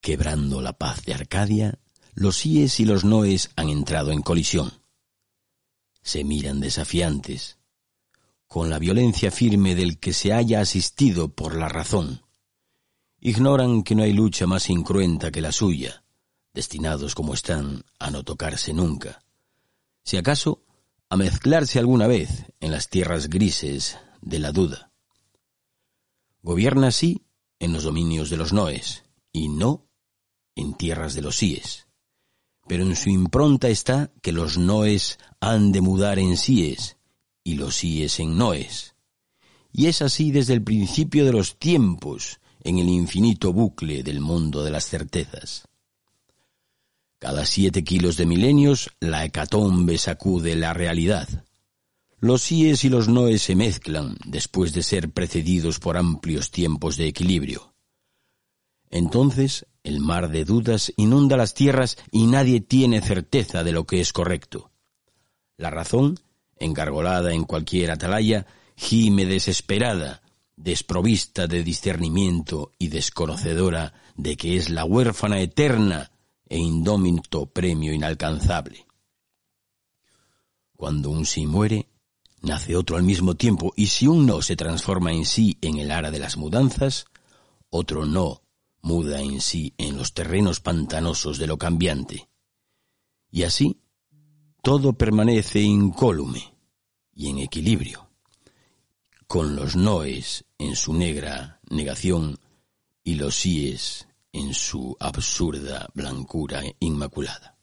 Quebrando 0.00 0.62
la 0.62 0.72
paz 0.72 1.04
de 1.04 1.12
Arcadia, 1.12 1.78
los 2.14 2.38
síes 2.38 2.80
y 2.80 2.86
los 2.86 3.04
noes 3.04 3.50
han 3.56 3.68
entrado 3.68 4.12
en 4.12 4.22
colisión. 4.22 4.72
Se 6.02 6.24
miran 6.24 6.60
desafiantes, 6.60 7.58
con 8.46 8.70
la 8.70 8.78
violencia 8.78 9.30
firme 9.30 9.74
del 9.74 9.98
que 9.98 10.14
se 10.14 10.32
haya 10.32 10.60
asistido 10.60 11.28
por 11.34 11.54
la 11.54 11.68
razón. 11.68 12.22
Ignoran 13.20 13.82
que 13.82 13.94
no 13.94 14.02
hay 14.02 14.14
lucha 14.14 14.46
más 14.46 14.70
incruenta 14.70 15.30
que 15.30 15.42
la 15.42 15.52
suya, 15.52 16.02
destinados 16.54 17.14
como 17.14 17.34
están 17.34 17.84
a 17.98 18.10
no 18.10 18.24
tocarse 18.24 18.72
nunca. 18.72 19.22
Si 20.02 20.16
acaso, 20.16 20.64
a 21.10 21.16
mezclarse 21.16 21.78
alguna 21.78 22.06
vez 22.06 22.46
en 22.60 22.70
las 22.70 22.88
tierras 22.88 23.28
grises 23.28 23.98
de 24.22 24.38
la 24.38 24.50
duda. 24.50 24.92
Gobierna 26.42 26.86
así 26.86 27.26
en 27.58 27.74
los 27.74 27.84
dominios 27.84 28.30
de 28.30 28.38
los 28.38 28.54
noes 28.54 29.04
y 29.30 29.48
no 29.48 29.89
en 30.60 30.74
tierras 30.74 31.14
de 31.14 31.22
los 31.22 31.36
síes. 31.36 31.86
Pero 32.66 32.84
en 32.84 32.94
su 32.94 33.10
impronta 33.10 33.68
está 33.68 34.12
que 34.22 34.32
los 34.32 34.58
noes 34.58 35.18
han 35.40 35.72
de 35.72 35.80
mudar 35.80 36.18
en 36.18 36.36
síes 36.36 36.96
y 37.42 37.54
los 37.54 37.76
síes 37.76 38.20
en 38.20 38.36
noes. 38.36 38.94
Y 39.72 39.86
es 39.86 40.02
así 40.02 40.30
desde 40.30 40.54
el 40.54 40.62
principio 40.62 41.24
de 41.24 41.32
los 41.32 41.58
tiempos 41.58 42.40
en 42.62 42.78
el 42.78 42.88
infinito 42.88 43.52
bucle 43.52 44.02
del 44.02 44.20
mundo 44.20 44.62
de 44.62 44.70
las 44.70 44.86
certezas. 44.86 45.66
Cada 47.18 47.44
siete 47.44 47.84
kilos 47.84 48.16
de 48.16 48.26
milenios 48.26 48.90
la 49.00 49.24
hecatombe 49.24 49.98
sacude 49.98 50.56
la 50.56 50.72
realidad. 50.72 51.44
Los 52.18 52.42
síes 52.42 52.84
y 52.84 52.88
los 52.88 53.08
noes 53.08 53.42
se 53.42 53.56
mezclan 53.56 54.16
después 54.26 54.72
de 54.72 54.82
ser 54.82 55.10
precedidos 55.10 55.80
por 55.80 55.96
amplios 55.96 56.50
tiempos 56.50 56.96
de 56.96 57.06
equilibrio. 57.06 57.74
Entonces 58.90 59.66
el 59.82 60.00
mar 60.00 60.30
de 60.30 60.44
dudas 60.44 60.92
inunda 60.96 61.36
las 61.36 61.54
tierras 61.54 61.96
y 62.10 62.26
nadie 62.26 62.60
tiene 62.60 63.00
certeza 63.00 63.64
de 63.64 63.72
lo 63.72 63.86
que 63.86 64.00
es 64.00 64.12
correcto. 64.12 64.70
La 65.56 65.70
razón, 65.70 66.18
engargolada 66.56 67.32
en 67.32 67.44
cualquier 67.44 67.90
atalaya, 67.90 68.46
gime 68.76 69.24
desesperada, 69.24 70.22
desprovista 70.56 71.46
de 71.46 71.62
discernimiento 71.62 72.72
y 72.78 72.88
desconocedora 72.88 73.94
de 74.16 74.36
que 74.36 74.56
es 74.56 74.68
la 74.68 74.84
huérfana 74.84 75.40
eterna 75.40 76.10
e 76.46 76.58
indómito 76.58 77.46
premio 77.46 77.94
inalcanzable. 77.94 78.86
Cuando 80.76 81.10
un 81.10 81.24
sí 81.24 81.46
muere, 81.46 81.88
nace 82.42 82.76
otro 82.76 82.96
al 82.96 83.02
mismo 83.02 83.34
tiempo, 83.34 83.72
y 83.76 83.86
si 83.86 84.06
un 84.06 84.26
no 84.26 84.42
se 84.42 84.56
transforma 84.56 85.12
en 85.12 85.24
sí 85.24 85.56
en 85.60 85.78
el 85.78 85.90
ara 85.90 86.10
de 86.10 86.18
las 86.18 86.36
mudanzas, 86.36 87.06
otro 87.70 88.04
no 88.04 88.39
muda 88.82 89.20
en 89.20 89.40
sí 89.40 89.74
en 89.78 89.96
los 89.96 90.14
terrenos 90.14 90.60
pantanosos 90.60 91.38
de 91.38 91.46
lo 91.46 91.58
cambiante. 91.58 92.28
Y 93.30 93.44
así, 93.44 93.80
todo 94.62 94.92
permanece 94.92 95.60
incólume 95.60 96.54
y 97.14 97.28
en 97.28 97.38
equilibrio, 97.38 98.08
con 99.26 99.56
los 99.56 99.76
noes 99.76 100.44
en 100.58 100.76
su 100.76 100.94
negra 100.94 101.60
negación 101.68 102.38
y 103.04 103.14
los 103.14 103.36
síes 103.36 104.06
en 104.32 104.54
su 104.54 104.96
absurda 105.00 105.88
blancura 105.94 106.62
inmaculada. 106.78 107.56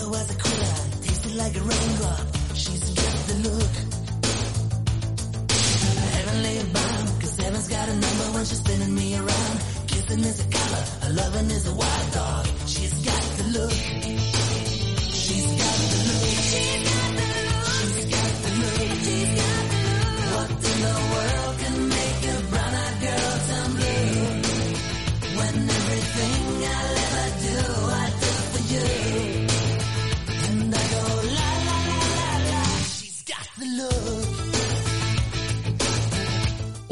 her 0.00 0.08
was 0.08 0.30
a 0.30 0.34
crayon, 0.34 0.90
tasted 1.02 1.34
like 1.34 1.56
a 1.56 1.60
raindrop. 1.60 2.26
She's 2.54 2.94
just 2.94 3.28
the 3.28 3.36
look. 3.48 3.74
Heaven 6.16 6.42
lay 6.42 6.58
a 6.58 6.64
bomb, 6.64 7.06
cause 7.20 7.36
heaven's 7.38 7.68
got 7.68 7.88
a 7.88 7.92
number 7.92 8.26
when 8.34 8.44
she's 8.44 8.58
spinning 8.58 8.94
me 8.94 9.16
around. 9.16 9.56
Kissing 9.88 10.20
is 10.20 10.40
a 10.40 10.48
color, 10.56 10.84
her 11.02 11.12
loving 11.12 11.50
is 11.50 11.66
a 11.66 11.74
wild 11.74 12.12
dog. 12.12 12.59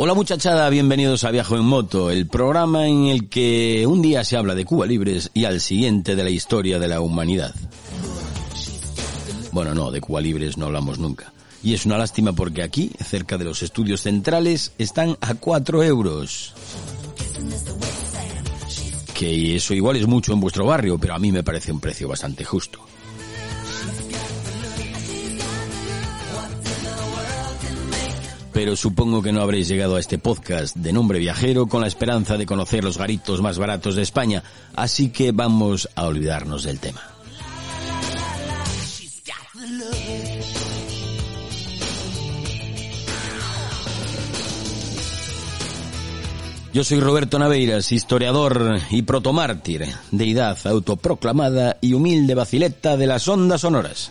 Hola 0.01 0.15
muchachada, 0.15 0.71
bienvenidos 0.71 1.25
a 1.25 1.33
Viajo 1.33 1.57
en 1.57 1.65
Moto, 1.65 2.13
el 2.13 2.29
programa 2.29 2.87
en 2.87 3.09
el 3.09 3.29
que 3.29 3.85
un 3.85 4.01
día 4.01 4.23
se 4.23 4.37
habla 4.37 4.55
de 4.55 4.65
Cuba 4.65 4.87
Libres 4.87 5.29
y 5.35 5.45
al 5.45 5.61
siguiente 5.61 6.15
de 6.15 6.23
la 6.23 6.31
historia 6.31 6.79
de 6.79 6.87
la 6.87 7.01
humanidad. 7.01 7.53
Bueno, 9.51 9.75
no, 9.75 9.91
de 9.91 10.01
Cuba 10.01 10.21
Libres 10.21 10.57
no 10.57 10.67
hablamos 10.67 11.01
nunca. 11.01 11.33
Y 11.65 11.75
es 11.75 11.85
una 11.85 11.99
lástima 11.99 12.33
porque 12.33 12.63
aquí, 12.63 12.93
cerca 13.05 13.39
de 13.39 13.47
los 13.47 13.61
estudios 13.65 14.03
centrales, 14.03 14.71
están 14.79 15.19
a 15.21 15.35
cuatro 15.35 15.83
euros. 15.83 16.55
Que 19.15 19.57
eso 19.57 19.75
igual 19.75 19.97
es 19.97 20.07
mucho 20.07 20.33
en 20.33 20.39
vuestro 20.39 20.65
barrio, 20.65 20.97
pero 20.99 21.17
a 21.17 21.19
mí 21.19 21.33
me 21.33 21.43
parece 21.43 21.73
un 21.73 21.81
precio 21.81 22.07
bastante 22.07 22.45
justo. 22.45 22.79
Pero 28.59 28.75
supongo 28.75 29.23
que 29.23 29.31
no 29.31 29.41
habréis 29.41 29.69
llegado 29.69 29.95
a 29.95 30.01
este 30.01 30.19
podcast 30.19 30.75
de 30.75 30.93
nombre 30.93 31.21
viajero 31.21 31.69
con 31.69 31.81
la 31.81 31.87
esperanza 31.87 32.37
de 32.37 32.45
conocer 32.45 32.83
los 32.83 32.99
garitos 32.99 33.41
más 33.41 33.57
baratos 33.57 33.95
de 33.95 34.03
España, 34.03 34.43
así 34.75 35.11
que 35.11 35.31
vamos 35.31 35.89
a 35.95 36.07
olvidarnos 36.07 36.65
del 36.65 36.81
tema. 36.81 37.01
Yo 46.75 46.83
soy 46.83 46.99
Roberto 46.99 47.39
Naveiras, 47.39 47.93
historiador 47.93 48.81
y 48.91 49.03
protomártir, 49.03 49.87
deidad 50.11 50.59
autoproclamada 50.67 51.79
y 51.81 51.93
humilde 51.93 52.35
bacileta 52.35 52.97
de 52.97 53.07
las 53.07 53.29
ondas 53.29 53.61
sonoras. 53.61 54.11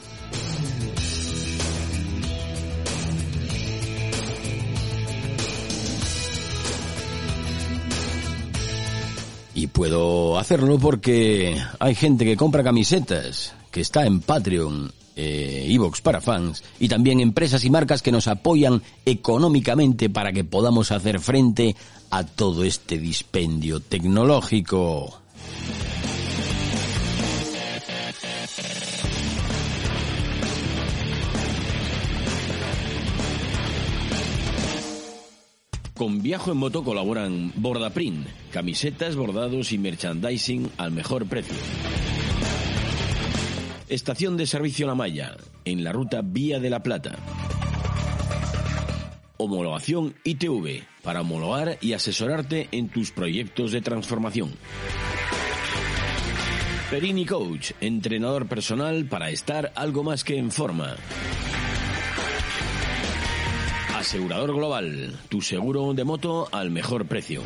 Y 9.58 9.66
puedo 9.66 10.38
hacerlo 10.38 10.78
porque 10.78 11.60
hay 11.80 11.96
gente 11.96 12.26
que 12.26 12.38
compra 12.38 12.64
camisetas, 12.64 13.56
que 13.72 13.82
está 13.82 14.06
en 14.06 14.20
Patreon, 14.20 14.92
eh, 15.16 15.66
Evox 15.68 16.00
para 16.02 16.22
fans, 16.22 16.64
y 16.80 16.88
también 16.88 17.20
empresas 17.20 17.66
y 17.66 17.72
marcas 17.72 18.04
que 18.04 18.12
nos 18.12 18.28
apoyan 18.28 18.84
económicamente 19.04 20.12
para 20.12 20.32
que 20.32 20.44
podamos 20.44 20.92
hacer 20.92 21.20
frente 21.20 21.76
a 22.12 22.24
todo 22.24 22.64
este 22.64 23.00
dispendio 23.00 23.80
tecnológico. 23.80 25.22
Con 35.98 36.22
Viajo 36.22 36.52
en 36.52 36.58
Moto 36.58 36.84
colaboran 36.84 37.52
Bordaprint, 37.56 38.28
camisetas, 38.52 39.16
bordados 39.16 39.72
y 39.72 39.80
merchandising 39.80 40.70
al 40.78 40.92
mejor 40.92 41.26
precio. 41.26 41.56
Estación 43.90 44.38
de 44.38 44.46
servicio 44.46 44.86
La 44.86 44.94
Maya, 44.94 45.36
en 45.66 45.84
la 45.84 45.92
ruta 45.92 46.22
Vía 46.24 46.60
de 46.60 46.70
la 46.70 46.84
Plata. 46.84 47.18
Homologación 49.38 50.14
ITV, 50.24 50.84
para 51.02 51.22
homologar 51.22 51.80
y 51.82 51.94
asesorarte 51.94 52.68
en 52.72 52.90
tus 52.90 53.12
proyectos 53.12 53.72
de 53.72 53.82
transformación. 53.82 54.52
Perini 56.92 57.26
Coach, 57.26 57.72
entrenador 57.82 58.48
personal 58.48 59.06
para 59.06 59.32
estar 59.32 59.72
algo 59.76 60.04
más 60.04 60.24
que 60.24 60.38
en 60.38 60.52
forma. 60.52 60.96
Asegurador 63.98 64.54
Global, 64.54 65.20
tu 65.28 65.42
seguro 65.42 65.96
de 65.96 66.04
moto 66.04 66.48
al 66.52 66.70
mejor 66.70 67.08
precio. 67.08 67.42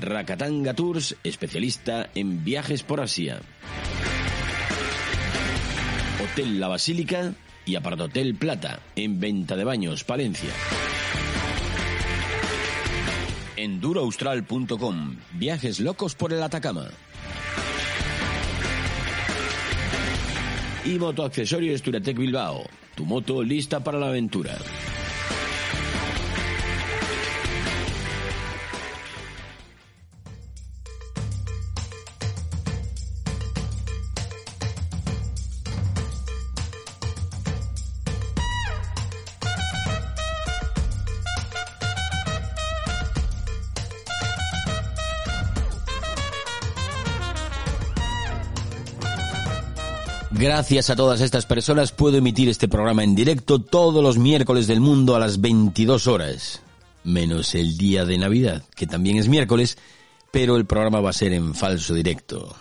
Rakatanga 0.00 0.74
Tours, 0.74 1.14
especialista 1.22 2.10
en 2.16 2.42
viajes 2.42 2.82
por 2.82 3.00
Asia. 3.00 3.40
Hotel 6.24 6.58
La 6.58 6.66
Basílica 6.66 7.34
y 7.64 7.76
Apartotel 7.76 8.34
Plata, 8.34 8.80
en 8.96 9.20
Venta 9.20 9.54
de 9.54 9.62
Baños, 9.62 10.02
Palencia. 10.02 10.50
Enduroaustral.com, 13.54 15.18
viajes 15.34 15.78
locos 15.78 16.16
por 16.16 16.32
el 16.32 16.42
Atacama. 16.42 16.90
Y 20.84 20.98
Motoaccesorios 20.98 21.80
Turatec 21.80 22.18
Bilbao, 22.18 22.64
moto 23.02 23.42
lista 23.42 23.84
para 23.84 23.98
la 23.98 24.08
aventura. 24.08 24.56
Gracias 50.34 50.88
a 50.88 50.96
todas 50.96 51.20
estas 51.20 51.44
personas 51.44 51.92
puedo 51.92 52.16
emitir 52.16 52.48
este 52.48 52.66
programa 52.66 53.04
en 53.04 53.14
directo 53.14 53.60
todos 53.60 54.02
los 54.02 54.16
miércoles 54.16 54.66
del 54.66 54.80
mundo 54.80 55.14
a 55.14 55.18
las 55.18 55.42
22 55.42 56.06
horas, 56.06 56.62
menos 57.04 57.54
el 57.54 57.76
día 57.76 58.06
de 58.06 58.16
Navidad, 58.16 58.62
que 58.74 58.86
también 58.86 59.18
es 59.18 59.28
miércoles, 59.28 59.76
pero 60.30 60.56
el 60.56 60.64
programa 60.64 61.02
va 61.02 61.10
a 61.10 61.12
ser 61.12 61.34
en 61.34 61.54
falso 61.54 61.92
directo. 61.92 62.56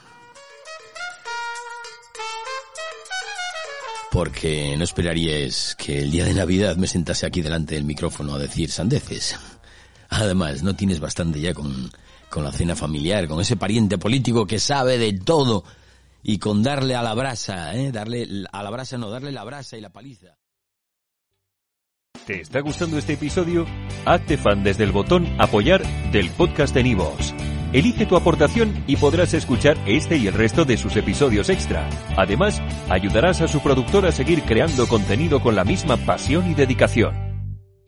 Porque 4.12 4.75
no 4.77 4.83
esperaríais 4.83 5.75
que 5.77 6.00
el 6.00 6.12
día 6.12 6.25
de 6.25 6.33
Navidad 6.33 6.75
me 6.75 6.88
sentase 6.88 7.25
aquí 7.25 7.41
delante 7.41 7.75
del 7.75 7.85
micrófono 7.85 8.35
a 8.35 8.39
decir 8.39 8.69
sandeces. 8.69 9.38
Además, 10.09 10.62
no 10.62 10.75
tienes 10.75 11.00
bastante 11.00 11.39
ya 11.39 11.53
con, 11.53 11.89
con 12.29 12.44
la 12.44 12.51
cena 12.51 12.75
familiar, 12.75 13.29
con 13.29 13.39
ese 13.39 13.56
pariente 13.56 13.97
político 13.97 14.45
que 14.45 14.59
sabe 14.59 14.97
de 14.97 15.13
todo 15.13 15.63
y 16.23 16.39
con 16.39 16.63
darle 16.63 16.95
a 16.95 17.03
la 17.03 17.13
brasa, 17.13 17.75
¿eh? 17.75 17.91
darle 17.91 18.27
a 18.51 18.63
la 18.63 18.69
brasa, 18.69 18.97
no, 18.97 19.09
darle 19.09 19.31
la 19.31 19.44
brasa 19.44 19.77
y 19.77 19.81
la 19.81 19.89
paliza. 19.89 20.38
¿Te 22.25 22.41
está 22.41 22.59
gustando 22.59 22.97
este 22.97 23.13
episodio? 23.13 23.65
Hazte 24.06 24.38
fan 24.38 24.63
desde 24.63 24.83
el 24.83 24.91
botón 24.91 25.27
apoyar 25.39 25.81
del 26.12 26.29
podcast 26.29 26.73
de 26.73 26.83
Nivos. 26.83 27.33
Elige 27.73 28.06
tu 28.06 28.15
aportación 28.15 28.83
y 28.85 28.97
podrás 28.97 29.33
escuchar 29.33 29.77
este 29.88 30.18
y 30.18 30.27
el 30.27 30.33
resto 30.33 30.65
de 30.65 30.77
sus 30.77 30.95
episodios 30.97 31.50
extra. 31.50 31.89
Además, 32.18 32.62
ayudarás 32.89 33.41
a 33.41 33.47
su 33.47 33.62
productor 33.62 34.06
a 34.06 34.12
seguir 34.12 34.44
creando 34.44 34.88
contenido 34.88 35.41
con 35.41 35.56
la 35.56 35.63
misma 35.63 35.97
pasión 35.97 36.51
y 36.51 36.53
dedicación. 36.53 37.30